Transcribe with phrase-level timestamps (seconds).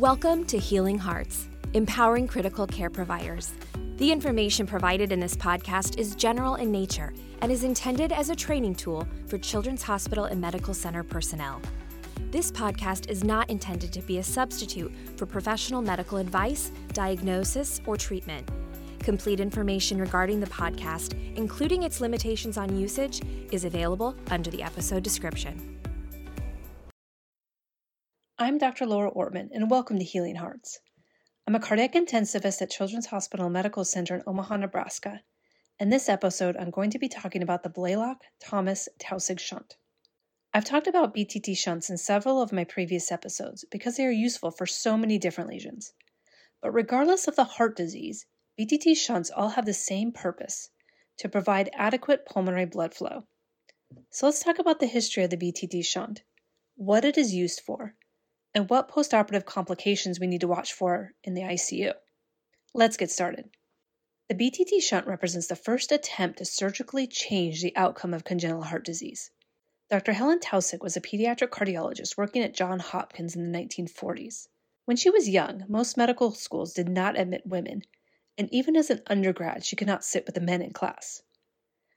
[0.00, 3.52] Welcome to Healing Hearts, empowering critical care providers.
[3.98, 7.12] The information provided in this podcast is general in nature
[7.42, 11.60] and is intended as a training tool for Children's Hospital and Medical Center personnel.
[12.30, 17.98] This podcast is not intended to be a substitute for professional medical advice, diagnosis, or
[17.98, 18.48] treatment.
[19.00, 23.20] Complete information regarding the podcast, including its limitations on usage,
[23.52, 25.79] is available under the episode description.
[28.42, 28.86] I'm Dr.
[28.86, 30.78] Laura Ortmann, and welcome to Healing Hearts.
[31.46, 35.20] I'm a cardiac intensivist at Children's Hospital Medical Center in Omaha, Nebraska.
[35.78, 39.76] In this episode, I'm going to be talking about the Blalock Thomas Taussig shunt.
[40.54, 44.50] I've talked about BTT shunts in several of my previous episodes because they are useful
[44.50, 45.92] for so many different lesions.
[46.62, 48.24] But regardless of the heart disease,
[48.58, 50.70] BTT shunts all have the same purpose
[51.18, 53.24] to provide adequate pulmonary blood flow.
[54.08, 56.22] So let's talk about the history of the BTT shunt,
[56.76, 57.96] what it is used for,
[58.54, 61.92] and what postoperative complications we need to watch for in the ICU.
[62.74, 63.50] Let's get started.
[64.28, 68.84] The BTT shunt represents the first attempt to surgically change the outcome of congenital heart
[68.84, 69.30] disease.
[69.90, 70.12] Dr.
[70.12, 74.46] Helen Taussig was a pediatric cardiologist working at Johns Hopkins in the 1940s.
[74.84, 77.82] When she was young, most medical schools did not admit women,
[78.38, 81.22] and even as an undergrad, she could not sit with the men in class.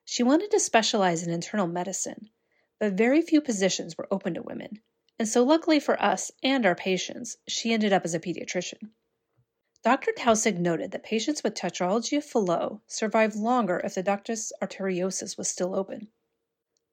[0.06, 2.32] She wanted to specialize in internal medicine,
[2.80, 4.82] but very few positions were open to women,
[5.20, 8.92] and so luckily for us and our patients, she ended up as a pediatrician.
[9.84, 10.14] Dr.
[10.14, 15.50] Taussig noted that patients with tetralogy of Fallot survived longer if the ductus arteriosus was
[15.50, 16.08] still open.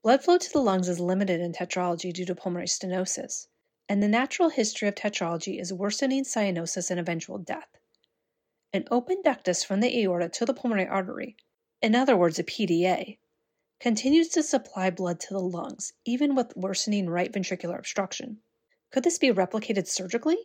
[0.02, 3.46] Blood flow to the lungs is limited in tetralogy due to pulmonary stenosis,
[3.88, 7.68] and the natural history of tetralogy is worsening cyanosis and eventual death.
[8.72, 11.36] An open ductus from the aorta to the pulmonary artery,
[11.80, 13.18] in other words, a PDA,
[13.80, 18.38] continues to supply blood to the lungs, even with worsening right ventricular obstruction.
[18.92, 20.36] Could this be replicated surgically?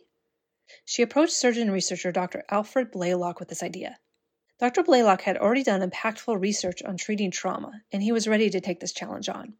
[0.86, 2.44] She approached surgeon researcher Dr.
[2.48, 3.98] Alfred Blalock with this idea.
[4.58, 4.82] Dr.
[4.82, 8.80] Blalock had already done impactful research on treating trauma, and he was ready to take
[8.80, 9.58] this challenge on.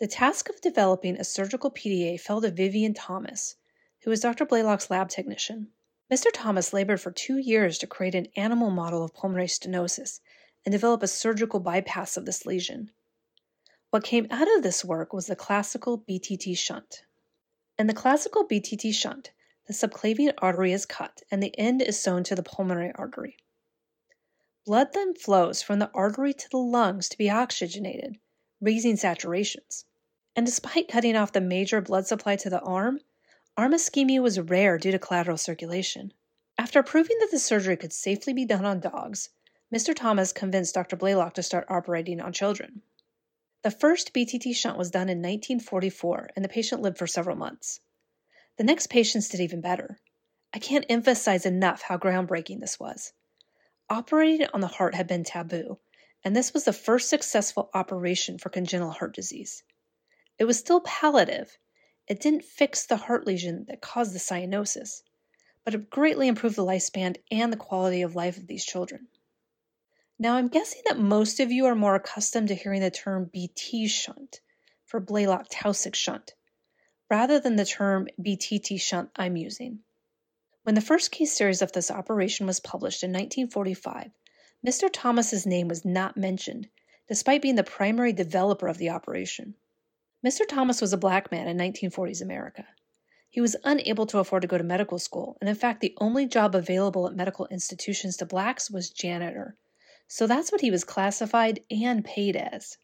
[0.00, 3.56] The task of developing a surgical PDA fell to Vivian Thomas,
[4.04, 4.46] who was Dr.
[4.46, 5.70] Blalock's lab technician.
[6.10, 6.28] Mr.
[6.32, 10.20] Thomas labored for two years to create an animal model of pulmonary stenosis
[10.64, 12.90] and develop a surgical bypass of this lesion.
[13.92, 17.04] What came out of this work was the classical BTT shunt.
[17.78, 19.32] In the classical BTT shunt,
[19.66, 23.36] the subclavian artery is cut and the end is sewn to the pulmonary artery.
[24.64, 28.16] Blood then flows from the artery to the lungs to be oxygenated,
[28.62, 29.84] raising saturations.
[30.34, 33.00] And despite cutting off the major blood supply to the arm,
[33.58, 36.14] Arm ischemia was rare due to collateral circulation.
[36.56, 39.28] After proving that the surgery could safely be done on dogs,
[39.70, 39.94] Mr.
[39.94, 40.96] Thomas convinced Dr.
[40.96, 42.80] Blalock to start operating on children.
[43.62, 47.78] The first BTT shunt was done in 1944, and the patient lived for several months.
[48.56, 50.00] The next patients did even better.
[50.52, 53.12] I can't emphasize enough how groundbreaking this was.
[53.88, 55.78] Operating on the heart had been taboo,
[56.24, 59.62] and this was the first successful operation for congenital heart disease.
[60.38, 61.56] It was still palliative,
[62.08, 65.02] it didn't fix the heart lesion that caused the cyanosis,
[65.64, 69.06] but it greatly improved the lifespan and the quality of life of these children.
[70.22, 73.88] Now, I'm guessing that most of you are more accustomed to hearing the term BT
[73.88, 74.40] shunt
[74.84, 76.34] for Blalock Taussig shunt,
[77.10, 79.80] rather than the term BTT shunt I'm using.
[80.62, 84.12] When the first case series of this operation was published in 1945,
[84.64, 84.88] Mr.
[84.92, 86.68] Thomas's name was not mentioned,
[87.08, 89.56] despite being the primary developer of the operation.
[90.24, 90.46] Mr.
[90.46, 92.64] Thomas was a black man in 1940s America.
[93.28, 96.26] He was unable to afford to go to medical school, and in fact, the only
[96.26, 99.56] job available at medical institutions to blacks was janitor.
[100.14, 102.76] So that's what he was classified and paid as.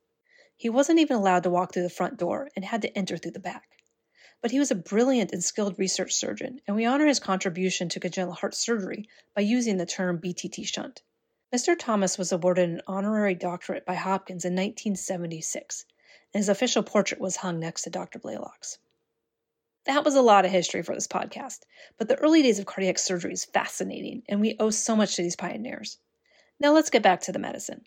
[0.57, 3.33] He wasn't even allowed to walk through the front door and had to enter through
[3.33, 3.69] the back.
[4.41, 8.01] But he was a brilliant and skilled research surgeon, and we honor his contribution to
[8.01, 11.03] congenital heart surgery by using the term BTT shunt.
[11.55, 11.79] Mr.
[11.79, 15.85] Thomas was awarded an honorary doctorate by Hopkins in 1976
[16.33, 18.19] and his official portrait was hung next to Dr.
[18.19, 18.79] Blalock's.
[19.85, 21.61] That was a lot of history for this podcast,
[21.99, 25.23] but the early days of cardiac surgery is fascinating, and we owe so much to
[25.23, 25.99] these pioneers.
[26.61, 27.85] Now let's get back to the medicine.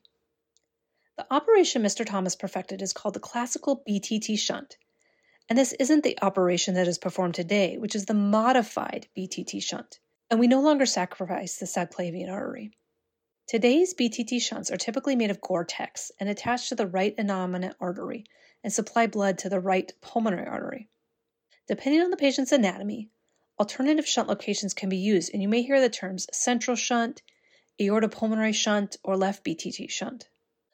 [1.18, 2.06] The operation Mr.
[2.06, 4.77] Thomas perfected is called the classical BTT shunt,
[5.50, 10.00] and this isn't the operation that is performed today, which is the modified BTT shunt,
[10.29, 12.71] and we no longer sacrifice the subclavian artery.
[13.45, 18.23] Today's BTT shunts are typically made of Gore-Tex and attached to the right innominate artery
[18.63, 20.88] and supply blood to the right pulmonary artery.
[21.68, 23.09] Depending on the patient's anatomy,
[23.59, 27.21] alternative shunt locations can be used, and you may hear the terms central shunt,
[27.88, 30.30] aortopulmonary shunt, or left BTT shunt.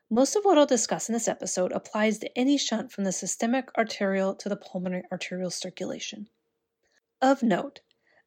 [0.09, 3.69] Most of what I'll discuss in this episode applies to any shunt from the systemic
[3.77, 6.29] arterial to the pulmonary arterial circulation.
[7.21, 7.81] Of note,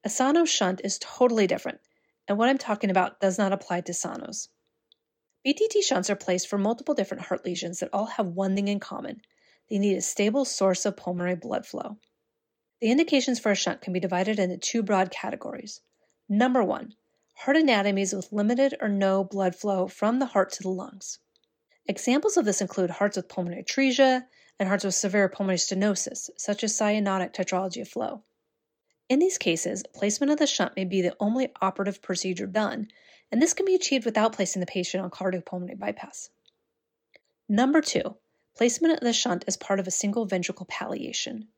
[0.05, 1.81] A Sano shunt is totally different,
[2.29, 4.49] and what I'm talking about does not apply to Sanos.
[5.47, 8.79] BTT shunts are placed for multiple different heart lesions that all have one thing in
[8.79, 9.23] common
[9.71, 11.97] they need a stable source of pulmonary blood flow.
[12.81, 15.81] The indications for a shunt can be divided into two broad categories.
[16.29, 16.95] Number one,
[17.45, 21.21] heart anatomies with limited or no blood flow from the heart to the lungs.
[21.87, 24.27] Examples of this include hearts with pulmonary atresia
[24.59, 28.21] and hearts with severe pulmonary stenosis, such as cyanotic tetralogy of Fallot.
[29.09, 32.89] In these cases, placement of the shunt may be the only operative procedure done,
[33.33, 36.29] and this can be achieved without placing the patient on cardiopulmonary bypass.
[37.49, 38.17] Number two,
[38.55, 41.49] placement of the shunt as part of a single ventricle palliation.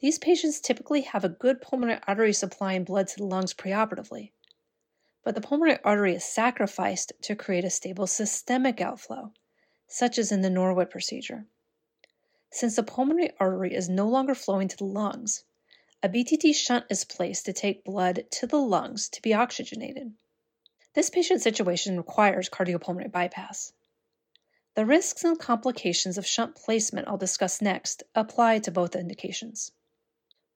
[0.00, 4.30] These patients typically have a good pulmonary artery supply and blood to the lungs preoperatively,
[5.28, 9.30] but the pulmonary artery is sacrificed to create a stable systemic outflow,
[9.86, 11.44] such as in the Norwood procedure.
[12.50, 15.44] Since the pulmonary artery is no longer flowing to the lungs,
[16.02, 20.14] a BTT shunt is placed to take blood to the lungs to be oxygenated.
[20.94, 23.74] This patient situation requires cardiopulmonary bypass.
[24.76, 29.72] The risks and complications of shunt placement I'll discuss next apply to both indications.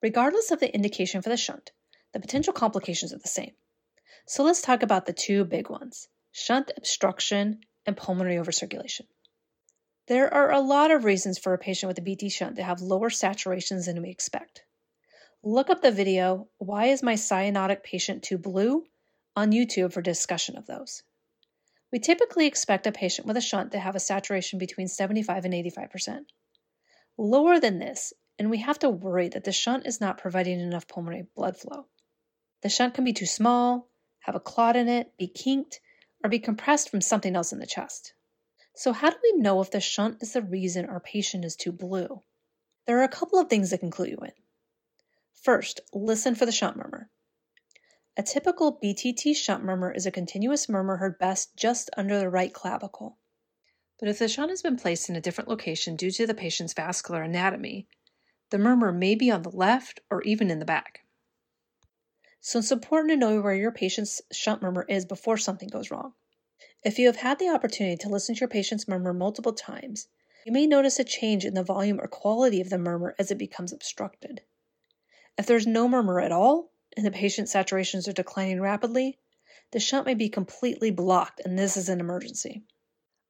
[0.01, 1.71] Regardless of the indication for the shunt,
[2.11, 3.53] the potential complications are the same.
[4.25, 9.07] So let's talk about the two big ones shunt obstruction and pulmonary overcirculation.
[10.07, 12.81] There are a lot of reasons for a patient with a BT shunt to have
[12.81, 14.63] lower saturations than we expect.
[15.43, 18.85] Look up the video, Why is my cyanotic patient too blue?
[19.35, 21.03] on YouTube for discussion of those.
[21.91, 25.53] We typically expect a patient with a shunt to have a saturation between 75 and
[25.53, 26.25] 85%.
[27.17, 30.87] Lower than this, and we have to worry that the shunt is not providing enough
[30.87, 31.87] pulmonary blood flow.
[32.61, 33.89] The shunt can be too small,
[34.23, 35.79] have a clot in it, be kinked,
[36.23, 38.13] or be compressed from something else in the chest.
[38.73, 41.71] So, how do we know if the shunt is the reason our patient is too
[41.71, 42.23] blue?
[42.85, 44.31] There are a couple of things that can clue you in.
[45.33, 47.09] First, listen for the shunt murmur.
[48.15, 52.53] A typical BTT shunt murmur is a continuous murmur heard best just under the right
[52.53, 53.17] clavicle.
[53.99, 56.73] But if the shunt has been placed in a different location due to the patient's
[56.73, 57.87] vascular anatomy,
[58.51, 61.02] the murmur may be on the left or even in the back.
[62.45, 66.13] So it's important to know where your patient's shunt murmur is before something goes wrong.
[66.83, 70.09] If you have had the opportunity to listen to your patient's murmur multiple times,
[70.45, 73.37] you may notice a change in the volume or quality of the murmur as it
[73.37, 74.41] becomes obstructed.
[75.37, 79.19] If there's no murmur at all, and the patient's saturations are declining rapidly,
[79.71, 82.65] the shunt may be completely blocked and this is an emergency.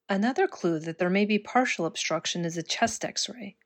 [0.09, 3.57] Another clue that there may be partial obstruction is a chest x ray.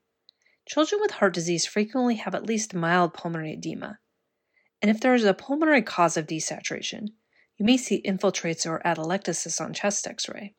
[0.66, 3.98] Children with heart disease frequently have at least mild pulmonary edema.
[4.80, 7.08] And if there is a pulmonary cause of desaturation,
[7.56, 10.54] you may see infiltrates or atelectasis on chest x ray.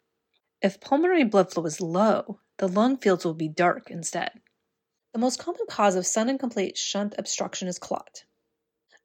[0.61, 4.41] If pulmonary blood flow is low, the lung fields will be dark instead.
[5.13, 8.25] The most common cause of sudden complete shunt obstruction is clot.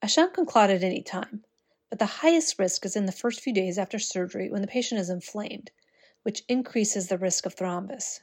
[0.02, 1.44] A shunt can clot at any time,
[1.88, 5.00] but the highest risk is in the first few days after surgery when the patient
[5.00, 5.70] is inflamed,
[6.25, 8.20] which increases the risk of thrombus.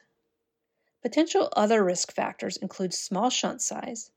[1.00, 4.10] Potential other risk factors include small shunt size,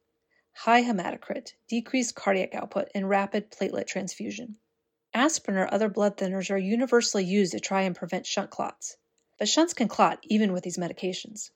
[0.55, 4.57] high hematocrit, decreased cardiac output, and rapid platelet transfusion.
[5.13, 8.97] Aspirin or other blood thinners are universally used to try and prevent shunt clots,
[9.37, 11.51] but shunts can clot even with these medications.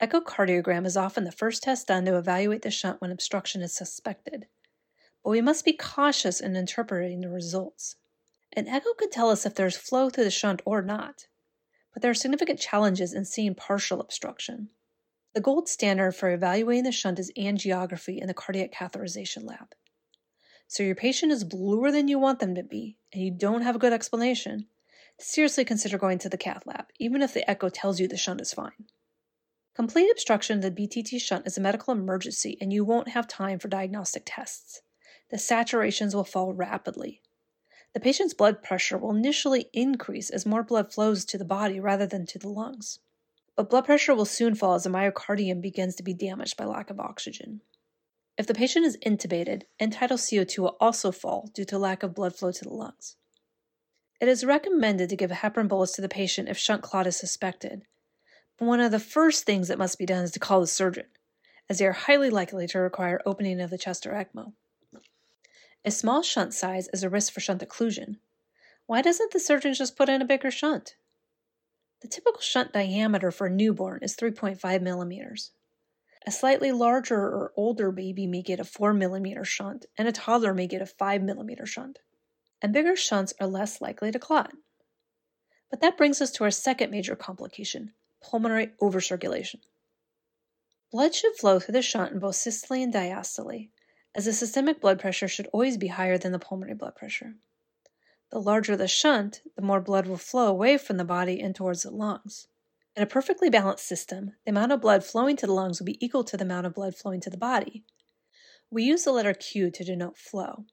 [0.00, 4.46] Echocardiogram is often the first test done to evaluate the shunt when obstruction is suspected
[5.22, 7.96] but we must be cautious in interpreting the results.
[8.52, 11.26] An echo could tell us if there's flow through the shunt or not,
[11.92, 14.70] but there are significant challenges in seeing partial obstruction.
[15.34, 19.74] The gold standard for evaluating the shunt is angiography in the cardiac catheterization lab.
[20.66, 23.76] So your patient is bluer than you want them to be, and you don't have
[23.76, 24.66] a good explanation,
[25.18, 28.40] seriously consider going to the cath lab, even if the echo tells you the shunt
[28.40, 28.86] is fine.
[29.74, 33.58] Complete obstruction of the BTT shunt is a medical emergency, and you won't have time
[33.58, 34.82] for diagnostic tests
[35.30, 37.22] the saturations will fall rapidly.
[37.94, 42.06] The patient's blood pressure will initially increase as more blood flows to the body rather
[42.06, 42.98] than to the lungs.
[43.60, 46.88] But blood pressure will soon fall as the myocardium begins to be damaged by lack
[46.88, 47.60] of oxygen.
[48.38, 52.14] If the patient is intubated, end tidal CO2 will also fall due to lack of
[52.14, 53.16] blood flow to the lungs.
[54.18, 57.18] It is recommended to give a heparin bolus to the patient if shunt clot is
[57.18, 57.82] suspected.
[58.56, 61.08] But one of the first things that must be done is to call the surgeon,
[61.68, 64.54] as they are highly likely to require opening of the chest or ECMO.
[65.84, 68.20] A small shunt size is a risk for shunt occlusion.
[68.86, 70.94] Why doesn't the surgeon just put in a bigger shunt?
[72.00, 75.52] The typical shunt diameter for a newborn is 3.5 millimeters.
[76.26, 80.54] A slightly larger or older baby may get a 4 millimeter shunt, and a toddler
[80.54, 81.98] may get a 5 millimeter shunt.
[82.62, 84.52] And bigger shunts are less likely to clot.
[85.70, 87.92] But that brings us to our second major complication
[88.22, 89.60] pulmonary overcirculation.
[90.92, 93.70] Blood should flow through the shunt in both systole and diastole,
[94.14, 97.36] as the systemic blood pressure should always be higher than the pulmonary blood pressure.
[98.30, 101.82] The larger the shunt, the more blood will flow away from the body and towards
[101.82, 102.46] the lungs.
[102.94, 106.04] In a perfectly balanced system, the amount of blood flowing to the lungs will be
[106.04, 107.84] equal to the amount of blood flowing to the body.
[108.70, 110.66] We use the letter Q to denote flow.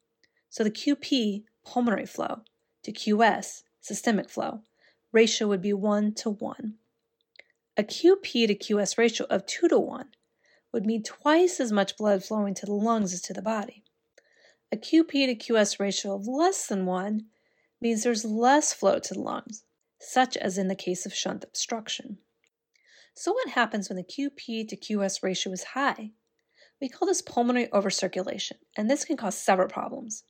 [0.49, 2.41] So the QP, pulmonary flow,
[2.83, 4.61] to QS, systemic flow,
[5.11, 6.75] ratio would be 1 to 1.
[7.75, 10.09] A QP to QS ratio of 2 to 1
[10.71, 13.83] would mean twice as much blood flowing to the lungs as to the body.
[14.71, 17.25] A QP to QS ratio of less than 1
[17.81, 19.63] means there's less flow to the lungs,
[19.99, 22.19] such as in the case of shunt obstruction.
[23.13, 26.11] So, what happens when the QP to QS ratio is high?
[26.79, 30.23] We call this pulmonary overcirculation, and this can cause several problems.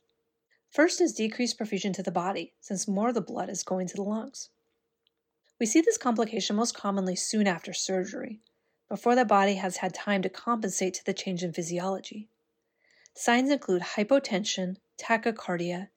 [0.70, 3.96] First is decreased perfusion to the body, since more of the blood is going to
[3.96, 4.50] the lungs.
[5.60, 8.40] We see this complication most commonly soon after surgery,
[8.88, 12.28] before the body has had time to compensate to the change in physiology.
[13.14, 15.88] Signs include hypotension, tachycardia,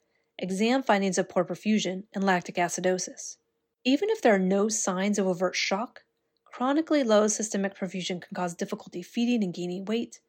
[0.42, 3.38] exam findings of poor perfusion, and lactic acidosis.
[3.84, 6.04] Even if there are no signs of overt shock,
[6.46, 10.20] chronically low systemic perfusion can cause difficulty feeding and gaining weight,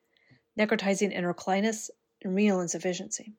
[0.58, 1.90] necrotizing enterocolitis,
[2.22, 3.34] and renal insufficiency.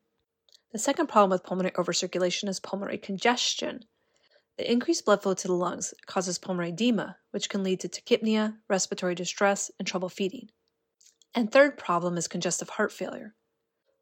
[0.72, 3.86] The second problem with pulmonary overcirculation is pulmonary congestion.
[4.58, 8.58] The increased blood flow to the lungs causes pulmonary edema, which can lead to tachypnea,
[8.68, 10.50] respiratory distress, and trouble feeding.
[11.36, 13.36] And third problem is congestive heart failure.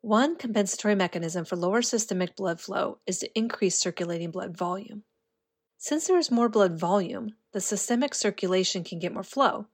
[0.01, 5.03] One compensatory mechanism for lower systemic blood flow is to increase circulating blood volume.
[5.77, 9.67] Since there is more blood volume, the systemic circulation can get more flow,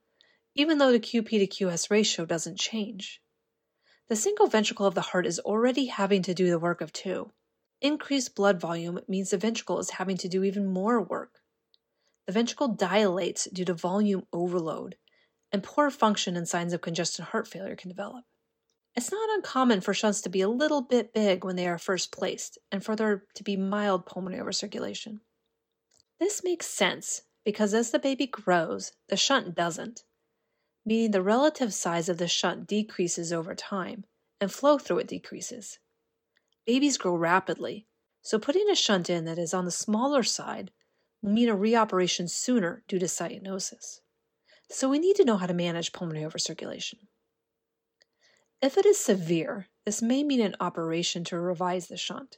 [0.53, 3.21] even though the QP to QS ratio doesn't change.
[4.09, 7.31] The single ventricle of the heart is already having to do the work of two.
[7.79, 11.41] Increased blood volume means the ventricle is having to do even more work.
[12.25, 14.97] The ventricle dilates due to volume overload,
[15.53, 18.25] and poor function and signs of congested heart failure can develop.
[18.97, 22.11] It's not uncommon for shunts to be a little bit big when they are first
[22.11, 25.19] placed, and for there to be mild pulmonary overcirculation.
[26.19, 30.01] This makes sense because as the baby grows, the shunt doesn't,
[30.83, 34.05] meaning the relative size of the shunt decreases over time,
[34.41, 35.77] and flow through it decreases.
[36.65, 37.85] Babies grow rapidly,
[38.23, 40.71] so putting a shunt in that is on the smaller side
[41.21, 43.99] will mean a reoperation sooner due to cyanosis.
[44.71, 47.06] So we need to know how to manage pulmonary overcirculation.
[48.59, 52.37] If it is severe, this may mean an operation to revise the shunt.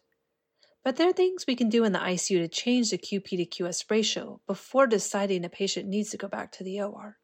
[0.83, 3.45] But there are things we can do in the ICU to change the QP to
[3.45, 7.17] QS ratio before deciding a patient needs to go back to the OR.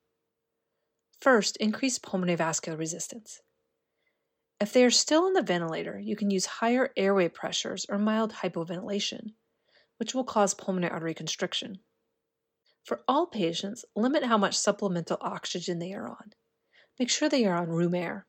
[1.20, 3.42] First, increase pulmonary vascular resistance.
[4.62, 8.32] If they are still on the ventilator, you can use higher airway pressures or mild
[8.32, 9.34] hypoventilation,
[9.98, 11.80] which will cause pulmonary artery constriction.
[12.86, 16.34] For all patients, limit how much supplemental oxygen they are on.
[16.98, 18.28] Make sure they are on room air.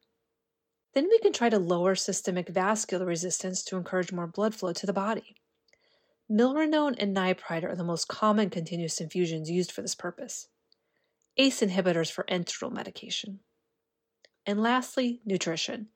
[0.97, 4.87] Then we can try to lower systemic vascular resistance to encourage more blood flow to
[4.87, 5.37] the body.
[6.33, 10.49] Milrinone and nipride are the most common continuous infusions used for this purpose.
[11.37, 13.41] ACE inhibitors for enteral medication.
[14.47, 15.89] And lastly, nutrition.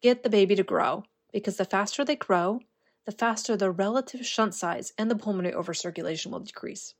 [0.00, 2.60] Get the baby to grow, because the faster they grow,
[3.04, 6.94] the faster the relative shunt size and the pulmonary overcirculation will decrease.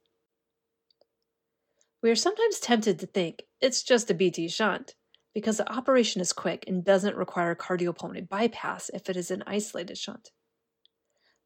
[2.03, 4.97] We are sometimes tempted to think it's just a BT shunt,
[5.39, 9.97] because the operation is quick and doesn't require cardiopulmonary bypass if it is an isolated
[9.97, 10.33] shunt.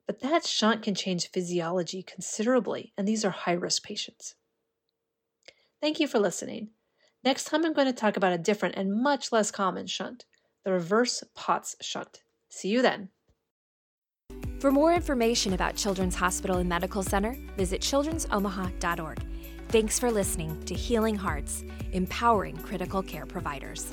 [0.06, 4.34] But that shunt can change physiology considerably, and these are high risk patients.
[5.82, 6.70] Thank you for listening.
[7.22, 10.24] Next time, I'm going to talk about a different and much less common shunt
[10.64, 12.22] the reverse Potts shunt.
[12.48, 13.10] See you then.
[14.58, 19.31] For more information about Children's Hospital and Medical Center, visit children'somaha.org.
[19.68, 23.90] Thanks for listening to Healing Hearts, empowering critical care providers.